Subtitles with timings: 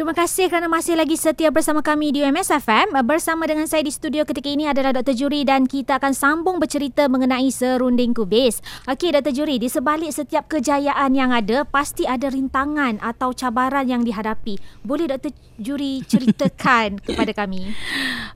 [0.00, 2.96] Terima kasih kerana masih lagi setia bersama kami di UMS FM.
[3.04, 5.12] Bersama dengan saya di studio ketika ini adalah Dr.
[5.12, 8.64] Juri dan kita akan sambung bercerita mengenai serunding kubis.
[8.88, 9.28] Okey Dr.
[9.36, 14.56] Juri, di sebalik setiap kejayaan yang ada, pasti ada rintangan atau cabaran yang dihadapi.
[14.80, 15.36] Boleh Dr.
[15.60, 17.68] Juri ceritakan kepada kami?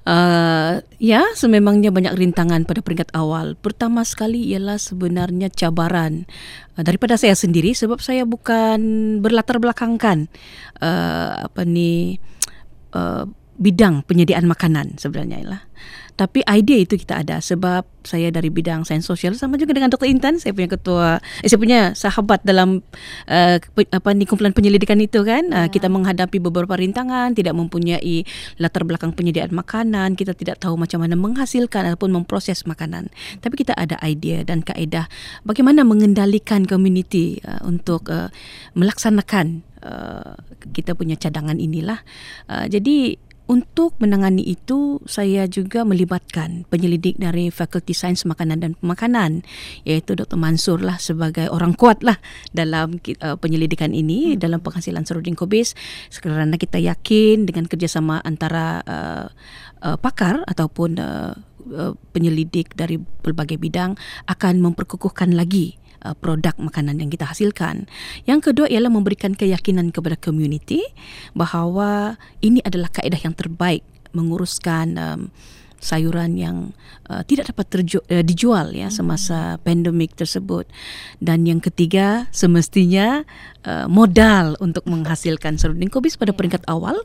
[0.05, 3.57] Uh, ya, sememangnya banyak rintangan pada peringkat awal.
[3.57, 6.29] Pertama sekali ialah sebenarnya cabaran
[6.77, 8.85] uh, daripada saya sendiri sebab saya bukan
[9.25, 10.29] berlatar belakangkan
[10.85, 12.19] uh, apa ni
[12.99, 15.63] uh, bidang penyediaan makanan sebenarnya lah.
[16.15, 20.07] Tapi idea itu kita ada sebab saya dari bidang sains sosial sama juga dengan Dr.
[20.07, 22.87] Intan, saya punya ketua, eh, saya punya sahabat dalam
[23.27, 23.57] uh,
[23.91, 25.51] apa ni kumpulan penyelidikan itu kan.
[25.51, 28.23] Uh, kita menghadapi beberapa rintangan, tidak mempunyai
[28.63, 33.11] latar belakang penyediaan makanan, kita tidak tahu macam mana menghasilkan ataupun memproses makanan.
[33.43, 35.11] Tapi kita ada idea dan kaedah
[35.43, 38.31] bagaimana mengendalikan community uh, untuk uh,
[38.79, 40.35] melaksanakan uh,
[40.73, 42.01] kita punya cadangan inilah.
[42.49, 49.45] Uh, jadi untuk menangani itu, saya juga melibatkan penyelidik dari Fakulti Sains Makanan dan Pemakanan
[49.85, 50.41] iaitu Dr.
[50.41, 52.17] Mansur lah sebagai orang kuat lah
[52.57, 54.41] dalam uh, penyelidikan ini hmm.
[54.41, 55.77] dalam penghasilan serunding kobis
[56.25, 59.29] kerana kita yakin dengan kerjasama antara uh,
[59.85, 61.37] uh, pakar ataupun uh,
[62.17, 63.93] penyelidik dari pelbagai bidang
[64.25, 67.89] akan memperkukuhkan lagi Uh, produk makanan yang kita hasilkan.
[68.29, 70.85] Yang kedua ialah memberikan keyakinan kepada komuniti
[71.33, 73.81] bahawa ini adalah kaedah yang terbaik
[74.13, 75.21] menguruskan um,
[75.85, 76.73] sayuran yang
[77.13, 80.65] uh, tidak dapat terju- uh, dijual ya semasa pandemik tersebut.
[81.21, 83.29] Dan yang ketiga semestinya
[83.69, 86.37] uh, modal untuk menghasilkan serunding kubis pada ya.
[86.37, 86.97] peringkat awal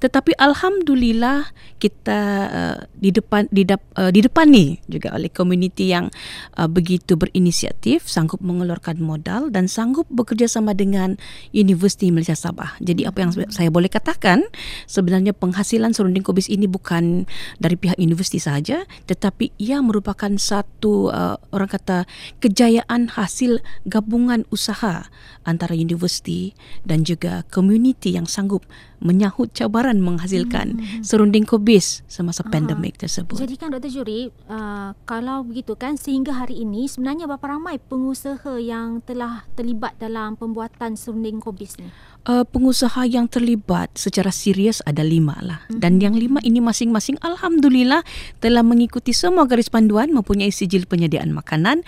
[0.00, 5.92] tetapi alhamdulillah kita uh, di depan di, dap, uh, di depan ni juga oleh komuniti
[5.92, 6.08] yang
[6.56, 11.20] uh, begitu berinisiatif sanggup mengeluarkan modal dan sanggup bekerjasama dengan
[11.52, 12.76] Universiti Malaysia Sabah.
[12.80, 14.42] Jadi apa yang saya boleh katakan
[14.88, 17.28] sebenarnya penghasilan serunding kubis ini bukan
[17.60, 21.98] dari pihak universiti sahaja tetapi ia merupakan satu uh, orang kata
[22.42, 25.06] kejayaan hasil gabungan usaha
[25.46, 28.66] antara universiti dan juga komuniti yang sanggup
[29.00, 31.02] menyahut cabaran menghasilkan hmm.
[31.04, 32.50] serunding kobis semasa Aha.
[32.52, 33.36] pandemik tersebut.
[33.36, 33.90] Jadi kan Dr.
[33.92, 39.96] Juri, uh, kalau begitu kan sehingga hari ini sebenarnya berapa ramai pengusaha yang telah terlibat
[40.00, 41.88] dalam pembuatan serunding kobis ni?
[42.26, 45.62] Uh, pengusaha yang terlibat secara serius ada lima lah.
[45.70, 45.78] Mm-hmm.
[45.78, 48.02] Dan yang lima ini masing-masing Alhamdulillah
[48.42, 51.86] telah mengikuti semua garis panduan mempunyai sijil penyediaan makanan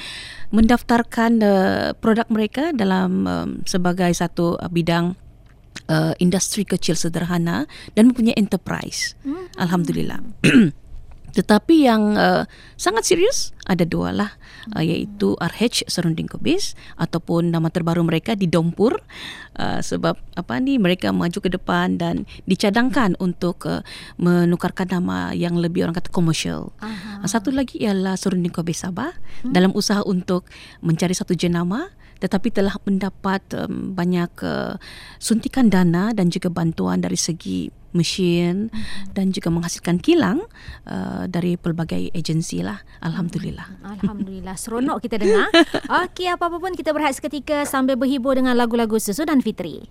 [0.54, 5.18] mendaftarkan uh, produk mereka dalam um, sebagai satu uh, bidang
[5.88, 7.66] uh, industri kecil sederhana
[7.96, 9.16] dan mempunyai enterprise.
[9.24, 9.44] Mm-hmm.
[9.58, 10.20] Alhamdulillah.
[11.28, 12.48] Tetapi yang uh,
[12.80, 14.30] sangat serius ada dua lah
[14.72, 18.96] uh, iaitu RH Serunding Kobis ataupun nama terbaru mereka di Dompur
[19.60, 23.84] uh, sebab apa ni mereka maju ke depan dan dicadangkan untuk uh,
[24.16, 26.72] menukarkan nama yang lebih orang kata komersial.
[26.80, 29.12] Uh, satu lagi ialah Serunding Kobis Sabah
[29.44, 29.52] hmm.
[29.52, 30.48] dalam usaha untuk
[30.80, 34.74] mencari satu jenama tetapi telah mendapat um, banyak uh,
[35.22, 39.16] suntikan dana dan juga bantuan dari segi mesin hmm.
[39.16, 40.44] dan juga menghasilkan kilang
[40.84, 42.80] uh, dari pelbagai agensi lah.
[43.00, 43.80] Alhamdulillah.
[43.84, 44.54] Alhamdulillah.
[44.58, 45.48] Seronok kita dengar.
[46.04, 49.86] Okey apa-apa pun kita berehat seketika sambil berhibur dengan lagu-lagu susu dan fitri